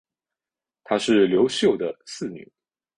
[0.83, 2.51] 她是刘秀的四女。